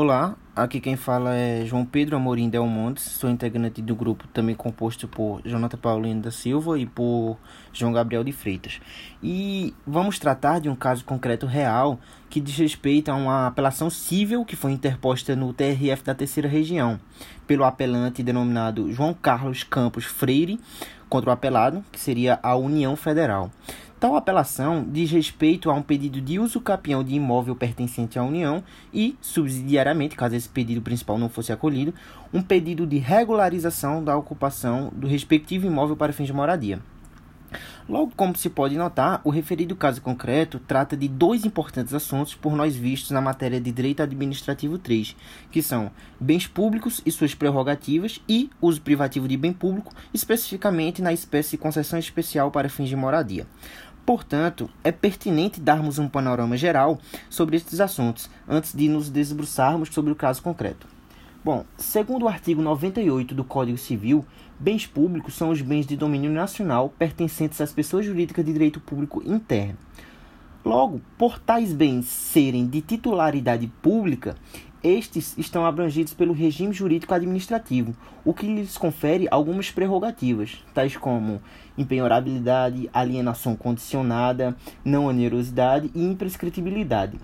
Olá, 0.00 0.36
aqui 0.54 0.80
quem 0.80 0.94
fala 0.94 1.34
é 1.34 1.66
João 1.66 1.84
Pedro 1.84 2.14
Amorim 2.14 2.48
Del 2.48 2.64
Montes, 2.68 3.02
sou 3.02 3.28
integrante 3.28 3.82
do 3.82 3.96
grupo 3.96 4.28
também 4.28 4.54
composto 4.54 5.08
por 5.08 5.42
Jonathan 5.44 5.76
Paulino 5.76 6.22
da 6.22 6.30
Silva 6.30 6.78
e 6.78 6.86
por 6.86 7.36
João 7.72 7.92
Gabriel 7.92 8.22
de 8.22 8.30
Freitas. 8.30 8.80
E 9.20 9.74
vamos 9.84 10.20
tratar 10.20 10.60
de 10.60 10.68
um 10.68 10.76
caso 10.76 11.04
concreto 11.04 11.46
real 11.46 11.98
que 12.30 12.40
diz 12.40 12.56
respeito 12.56 13.10
a 13.10 13.16
uma 13.16 13.48
apelação 13.48 13.90
civil 13.90 14.44
que 14.44 14.54
foi 14.54 14.70
interposta 14.70 15.34
no 15.34 15.52
TRF 15.52 16.04
da 16.04 16.14
Terceira 16.14 16.48
Região 16.48 17.00
pelo 17.44 17.64
apelante 17.64 18.22
denominado 18.22 18.92
João 18.92 19.12
Carlos 19.12 19.64
Campos 19.64 20.04
Freire 20.04 20.60
contra 21.08 21.30
o 21.30 21.32
apelado, 21.32 21.84
que 21.90 21.98
seria 21.98 22.38
a 22.40 22.54
União 22.54 22.94
Federal. 22.94 23.50
Tal 24.00 24.14
apelação 24.14 24.86
diz 24.88 25.10
respeito 25.10 25.68
a 25.68 25.74
um 25.74 25.82
pedido 25.82 26.20
de 26.20 26.38
uso 26.38 26.60
capião 26.60 27.02
de 27.02 27.16
imóvel 27.16 27.56
pertencente 27.56 28.16
à 28.16 28.22
União 28.22 28.62
e, 28.94 29.16
subsidiariamente, 29.20 30.14
caso 30.14 30.36
esse 30.36 30.48
pedido 30.48 30.80
principal 30.80 31.18
não 31.18 31.28
fosse 31.28 31.52
acolhido, 31.52 31.92
um 32.32 32.40
pedido 32.40 32.86
de 32.86 32.98
regularização 32.98 34.04
da 34.04 34.16
ocupação 34.16 34.92
do 34.94 35.08
respectivo 35.08 35.66
imóvel 35.66 35.96
para 35.96 36.12
fins 36.12 36.26
de 36.26 36.32
moradia. 36.32 36.80
Logo, 37.88 38.12
como 38.14 38.36
se 38.36 38.50
pode 38.50 38.76
notar, 38.76 39.22
o 39.24 39.30
referido 39.30 39.74
caso 39.74 40.02
concreto 40.02 40.58
trata 40.58 40.94
de 40.94 41.08
dois 41.08 41.46
importantes 41.46 41.94
assuntos 41.94 42.34
por 42.34 42.54
nós 42.54 42.76
vistos 42.76 43.12
na 43.12 43.20
matéria 43.20 43.58
de 43.58 43.72
Direito 43.72 44.02
Administrativo 44.02 44.76
3, 44.76 45.16
que 45.50 45.62
são 45.62 45.90
bens 46.20 46.46
públicos 46.46 47.00
e 47.06 47.10
suas 47.10 47.34
prerrogativas 47.34 48.20
e 48.28 48.50
uso 48.60 48.82
privativo 48.82 49.26
de 49.26 49.38
bem 49.38 49.54
público, 49.54 49.94
especificamente 50.12 51.00
na 51.00 51.14
espécie 51.14 51.52
de 51.52 51.58
concessão 51.58 51.98
especial 51.98 52.50
para 52.50 52.68
fins 52.68 52.90
de 52.90 52.96
moradia. 52.96 53.46
Portanto, 54.08 54.70
é 54.82 54.90
pertinente 54.90 55.60
darmos 55.60 55.98
um 55.98 56.08
panorama 56.08 56.56
geral 56.56 56.98
sobre 57.28 57.58
estes 57.58 57.78
assuntos 57.78 58.30
antes 58.48 58.72
de 58.74 58.88
nos 58.88 59.10
desbruçarmos 59.10 59.90
sobre 59.90 60.10
o 60.10 60.16
caso 60.16 60.42
concreto. 60.42 60.86
Bom, 61.44 61.66
segundo 61.76 62.22
o 62.22 62.28
artigo 62.28 62.62
98 62.62 63.34
do 63.34 63.44
Código 63.44 63.76
Civil, 63.76 64.24
bens 64.58 64.86
públicos 64.86 65.34
são 65.34 65.50
os 65.50 65.60
bens 65.60 65.86
de 65.86 65.94
domínio 65.94 66.30
nacional 66.30 66.88
pertencentes 66.98 67.60
às 67.60 67.70
pessoas 67.70 68.06
jurídicas 68.06 68.46
de 68.46 68.50
direito 68.50 68.80
público 68.80 69.22
interno. 69.26 69.76
Logo, 70.64 71.02
por 71.18 71.38
tais 71.38 71.74
bens 71.74 72.06
serem 72.06 72.66
de 72.66 72.80
titularidade 72.80 73.66
pública, 73.82 74.36
estes 74.82 75.36
estão 75.36 75.66
abrangidos 75.66 76.14
pelo 76.14 76.32
regime 76.32 76.72
jurídico 76.72 77.12
administrativo, 77.12 77.96
o 78.24 78.32
que 78.32 78.46
lhes 78.46 78.78
confere 78.78 79.26
algumas 79.30 79.70
prerrogativas, 79.70 80.64
tais 80.72 80.96
como 80.96 81.40
impenhorabilidade, 81.76 82.88
alienação 82.92 83.56
condicionada, 83.56 84.56
não 84.84 85.06
onerosidade 85.06 85.90
e 85.94 86.04
imprescritibilidade. 86.04 87.18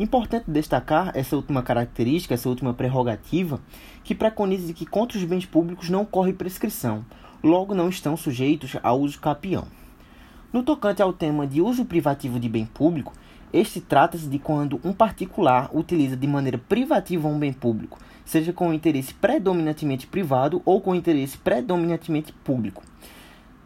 Importante 0.00 0.50
destacar 0.50 1.12
essa 1.14 1.36
última 1.36 1.62
característica, 1.62 2.34
essa 2.34 2.48
última 2.48 2.72
prerrogativa, 2.72 3.60
que 4.02 4.14
preconiza 4.14 4.72
que 4.72 4.86
contra 4.86 5.18
os 5.18 5.24
bens 5.24 5.44
públicos 5.44 5.90
não 5.90 6.04
corre 6.04 6.32
prescrição, 6.32 7.04
logo 7.42 7.74
não 7.74 7.88
estão 7.88 8.16
sujeitos 8.16 8.76
ao 8.82 9.00
uso 9.00 9.20
capião. 9.20 9.66
No 10.50 10.62
tocante 10.62 11.02
ao 11.02 11.12
tema 11.12 11.46
de 11.46 11.60
uso 11.60 11.84
privativo 11.84 12.40
de 12.40 12.48
bem 12.48 12.64
público, 12.64 13.12
este 13.52 13.82
trata-se 13.82 14.26
de 14.26 14.38
quando 14.38 14.80
um 14.82 14.94
particular 14.94 15.68
utiliza 15.74 16.16
de 16.16 16.26
maneira 16.26 16.56
privativa 16.56 17.28
um 17.28 17.38
bem 17.38 17.52
público, 17.52 17.98
seja 18.24 18.50
com 18.50 18.72
interesse 18.72 19.12
predominantemente 19.12 20.06
privado 20.06 20.62
ou 20.64 20.80
com 20.80 20.94
interesse 20.94 21.36
predominantemente 21.36 22.32
público. 22.32 22.82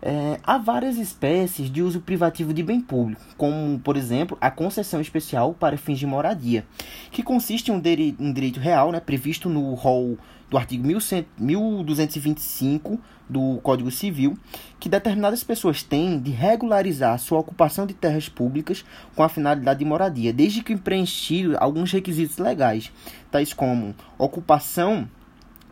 É, 0.04 0.40
há 0.42 0.58
várias 0.58 0.98
espécies 0.98 1.70
de 1.70 1.80
uso 1.80 2.00
privativo 2.00 2.52
de 2.52 2.60
bem 2.60 2.80
público, 2.80 3.22
como, 3.36 3.78
por 3.78 3.96
exemplo, 3.96 4.36
a 4.40 4.50
concessão 4.50 5.00
especial 5.00 5.54
para 5.54 5.76
fins 5.76 5.96
de 5.96 6.06
moradia, 6.06 6.66
que 7.12 7.22
consiste 7.22 7.70
em 7.70 7.74
um, 7.74 7.80
um 8.18 8.32
direito 8.32 8.58
real 8.58 8.90
né, 8.90 8.98
previsto 8.98 9.48
no 9.48 9.72
rol 9.74 10.18
do 10.50 10.58
artigo 10.58 10.84
1100, 10.84 11.26
1225 11.38 13.00
do 13.28 13.60
Código 13.62 13.92
Civil, 13.92 14.36
que 14.80 14.88
determinadas 14.88 15.44
pessoas 15.44 15.84
têm 15.84 16.18
de 16.18 16.32
regularizar 16.32 17.16
sua 17.20 17.38
ocupação 17.38 17.86
de 17.86 17.94
terras 17.94 18.28
públicas 18.28 18.84
com 19.14 19.22
a 19.22 19.28
finalidade 19.28 19.78
de 19.78 19.84
moradia, 19.84 20.32
desde 20.32 20.64
que 20.64 20.76
preenchido 20.76 21.56
alguns 21.58 21.92
requisitos 21.92 22.38
legais, 22.38 22.90
tais 23.30 23.52
como 23.52 23.94
ocupação 24.18 25.08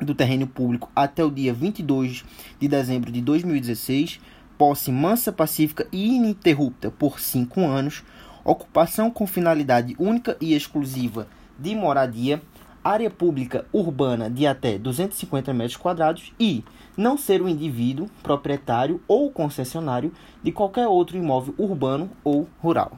do 0.05 0.15
terreno 0.15 0.47
público 0.47 0.91
até 0.95 1.25
o 1.25 1.31
dia 1.31 1.53
22 1.53 2.25
de 2.59 2.69
dezembro 2.69 3.11
de 3.11 3.21
2016, 3.21 4.21
posse 4.57 4.91
mansa, 4.93 5.33
pacífica 5.33 5.87
e 5.93 6.17
ininterrupta 6.17 6.91
por 6.91 7.21
cinco 7.21 7.61
anos, 7.61 8.03
ocupação 8.45 9.11
com 9.11 9.27
finalidade 9.27 9.95
única 9.99 10.37
e 10.41 10.55
exclusiva 10.55 11.29
de 11.59 11.75
moradia, 11.75 12.43
área 12.83 13.11
pública 13.11 13.67
urbana 13.73 14.31
de 14.31 14.47
até 14.47 14.79
250 14.79 15.53
metros 15.53 15.77
quadrados 15.77 16.33
e 16.41 16.65
não 16.97 17.17
ser 17.17 17.43
o 17.43 17.49
indivíduo, 17.49 18.09
proprietário 18.23 19.01
ou 19.07 19.31
concessionário 19.31 20.13
de 20.43 20.51
qualquer 20.51 20.87
outro 20.87 21.17
imóvel 21.17 21.55
urbano 21.59 22.11
ou 22.25 22.49
rural. 22.59 22.93